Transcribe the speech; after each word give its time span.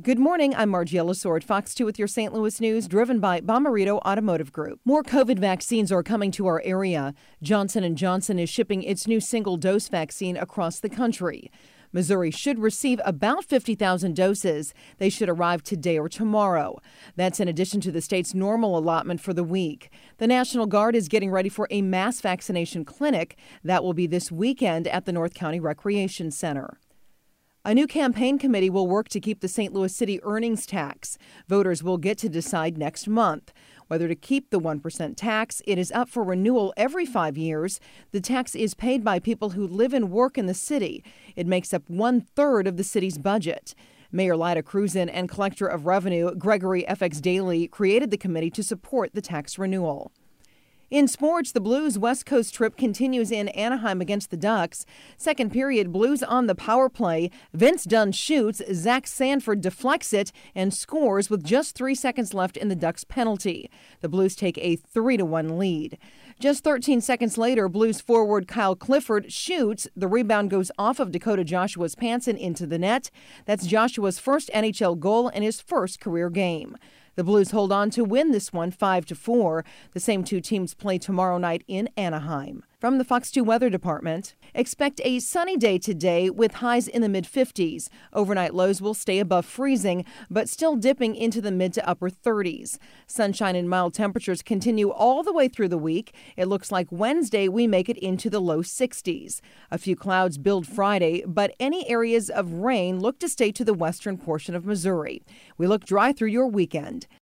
Good 0.00 0.20
morning. 0.20 0.54
I'm 0.54 0.70
Margiela 0.70 1.16
Sword, 1.16 1.42
Fox 1.42 1.74
2 1.74 1.84
with 1.84 1.98
your 1.98 2.06
St. 2.06 2.32
Louis 2.32 2.60
news, 2.60 2.86
driven 2.86 3.18
by 3.18 3.40
Bommarito 3.40 3.98
Automotive 4.02 4.52
Group. 4.52 4.78
More 4.84 5.02
COVID 5.02 5.40
vaccines 5.40 5.90
are 5.90 6.04
coming 6.04 6.30
to 6.30 6.46
our 6.46 6.62
area. 6.64 7.14
Johnson 7.42 7.96
& 7.96 7.96
Johnson 7.96 8.38
is 8.38 8.48
shipping 8.48 8.84
its 8.84 9.08
new 9.08 9.18
single-dose 9.18 9.88
vaccine 9.88 10.36
across 10.36 10.78
the 10.78 10.88
country. 10.88 11.50
Missouri 11.92 12.30
should 12.30 12.60
receive 12.60 13.00
about 13.04 13.44
50,000 13.44 14.14
doses. 14.14 14.72
They 14.98 15.10
should 15.10 15.28
arrive 15.28 15.64
today 15.64 15.98
or 15.98 16.08
tomorrow. 16.08 16.78
That's 17.16 17.40
in 17.40 17.48
addition 17.48 17.80
to 17.80 17.90
the 17.90 18.00
state's 18.00 18.34
normal 18.34 18.78
allotment 18.78 19.20
for 19.20 19.34
the 19.34 19.42
week. 19.42 19.90
The 20.18 20.28
National 20.28 20.66
Guard 20.66 20.94
is 20.94 21.08
getting 21.08 21.32
ready 21.32 21.48
for 21.48 21.66
a 21.72 21.82
mass 21.82 22.20
vaccination 22.20 22.84
clinic 22.84 23.36
that 23.64 23.82
will 23.82 23.94
be 23.94 24.06
this 24.06 24.30
weekend 24.30 24.86
at 24.86 25.06
the 25.06 25.12
North 25.12 25.34
County 25.34 25.58
Recreation 25.58 26.30
Center. 26.30 26.78
A 27.68 27.74
new 27.74 27.86
campaign 27.86 28.38
committee 28.38 28.70
will 28.70 28.86
work 28.86 29.10
to 29.10 29.20
keep 29.20 29.40
the 29.40 29.46
St. 29.46 29.74
Louis 29.74 29.94
City 29.94 30.18
earnings 30.22 30.64
tax. 30.64 31.18
Voters 31.48 31.82
will 31.82 31.98
get 31.98 32.16
to 32.16 32.30
decide 32.30 32.78
next 32.78 33.06
month 33.06 33.52
whether 33.88 34.08
to 34.08 34.14
keep 34.14 34.48
the 34.48 34.58
1% 34.58 35.16
tax. 35.18 35.60
It 35.66 35.76
is 35.76 35.92
up 35.92 36.08
for 36.08 36.24
renewal 36.24 36.72
every 36.78 37.04
five 37.04 37.36
years. 37.36 37.78
The 38.10 38.22
tax 38.22 38.54
is 38.54 38.72
paid 38.72 39.04
by 39.04 39.18
people 39.18 39.50
who 39.50 39.66
live 39.66 39.92
and 39.92 40.10
work 40.10 40.38
in 40.38 40.46
the 40.46 40.54
city. 40.54 41.04
It 41.36 41.46
makes 41.46 41.74
up 41.74 41.90
one 41.90 42.22
third 42.22 42.66
of 42.66 42.78
the 42.78 42.84
city's 42.84 43.18
budget. 43.18 43.74
Mayor 44.10 44.34
Lyda 44.34 44.62
Krewson 44.62 45.10
and 45.12 45.28
Collector 45.28 45.66
of 45.66 45.84
Revenue 45.84 46.34
Gregory 46.36 46.86
FX 46.88 47.20
Daly 47.20 47.68
created 47.68 48.10
the 48.10 48.16
committee 48.16 48.50
to 48.52 48.62
support 48.62 49.12
the 49.12 49.20
tax 49.20 49.58
renewal. 49.58 50.10
In 50.90 51.06
sports, 51.06 51.52
the 51.52 51.60
Blues 51.60 51.98
West 51.98 52.24
Coast 52.24 52.54
trip 52.54 52.78
continues 52.78 53.30
in 53.30 53.48
Anaheim 53.48 54.00
against 54.00 54.30
the 54.30 54.38
Ducks. 54.38 54.86
Second 55.18 55.52
period, 55.52 55.92
Blues 55.92 56.22
on 56.22 56.46
the 56.46 56.54
power 56.54 56.88
play. 56.88 57.30
Vince 57.52 57.84
Dunn 57.84 58.10
shoots, 58.10 58.62
Zach 58.72 59.06
Sanford 59.06 59.60
deflects 59.60 60.14
it 60.14 60.32
and 60.54 60.72
scores 60.72 61.28
with 61.28 61.44
just 61.44 61.74
three 61.74 61.94
seconds 61.94 62.32
left 62.32 62.56
in 62.56 62.68
the 62.68 62.74
Ducks' 62.74 63.04
penalty. 63.04 63.70
The 64.00 64.08
Blues 64.08 64.34
take 64.34 64.56
a 64.56 64.76
3 64.76 65.18
1 65.18 65.58
lead. 65.58 65.98
Just 66.40 66.64
13 66.64 67.02
seconds 67.02 67.36
later, 67.36 67.68
Blues 67.68 68.00
forward 68.00 68.48
Kyle 68.48 68.74
Clifford 68.74 69.30
shoots. 69.30 69.88
The 69.94 70.08
rebound 70.08 70.48
goes 70.48 70.70
off 70.78 71.00
of 71.00 71.12
Dakota 71.12 71.44
Joshua's 71.44 71.96
pants 71.96 72.26
and 72.26 72.38
into 72.38 72.66
the 72.66 72.78
net. 72.78 73.10
That's 73.44 73.66
Joshua's 73.66 74.18
first 74.18 74.48
NHL 74.54 74.98
goal 74.98 75.28
and 75.28 75.44
his 75.44 75.60
first 75.60 76.00
career 76.00 76.30
game. 76.30 76.78
The 77.18 77.24
Blues 77.24 77.50
hold 77.50 77.72
on 77.72 77.90
to 77.90 78.04
win 78.04 78.30
this 78.30 78.52
one 78.52 78.70
5 78.70 79.04
to 79.06 79.16
4. 79.16 79.64
The 79.92 79.98
same 79.98 80.22
two 80.22 80.40
teams 80.40 80.72
play 80.72 80.98
tomorrow 80.98 81.36
night 81.36 81.64
in 81.66 81.88
Anaheim. 81.96 82.62
From 82.80 82.98
the 82.98 83.04
Fox 83.04 83.32
2 83.32 83.42
Weather 83.42 83.70
Department, 83.70 84.36
expect 84.54 85.00
a 85.02 85.18
sunny 85.18 85.56
day 85.56 85.78
today 85.78 86.30
with 86.30 86.54
highs 86.54 86.86
in 86.86 87.02
the 87.02 87.08
mid 87.08 87.24
50s. 87.24 87.88
Overnight 88.12 88.54
lows 88.54 88.80
will 88.80 88.94
stay 88.94 89.18
above 89.18 89.46
freezing, 89.46 90.04
but 90.30 90.48
still 90.48 90.76
dipping 90.76 91.16
into 91.16 91.40
the 91.40 91.50
mid 91.50 91.72
to 91.72 91.88
upper 91.88 92.08
30s. 92.08 92.78
Sunshine 93.08 93.56
and 93.56 93.68
mild 93.68 93.94
temperatures 93.94 94.42
continue 94.42 94.90
all 94.90 95.24
the 95.24 95.32
way 95.32 95.48
through 95.48 95.66
the 95.66 95.76
week. 95.76 96.14
It 96.36 96.46
looks 96.46 96.70
like 96.70 96.86
Wednesday 96.92 97.48
we 97.48 97.66
make 97.66 97.88
it 97.88 97.98
into 97.98 98.30
the 98.30 98.40
low 98.40 98.62
60s. 98.62 99.40
A 99.72 99.78
few 99.78 99.96
clouds 99.96 100.38
build 100.38 100.64
Friday, 100.64 101.24
but 101.26 101.56
any 101.58 101.88
areas 101.90 102.30
of 102.30 102.52
rain 102.52 103.00
look 103.00 103.18
to 103.18 103.28
stay 103.28 103.50
to 103.50 103.64
the 103.64 103.74
western 103.74 104.16
portion 104.16 104.54
of 104.54 104.64
Missouri. 104.64 105.20
We 105.56 105.66
look 105.66 105.84
dry 105.84 106.12
through 106.12 106.28
your 106.28 106.46
weekend. 106.46 107.08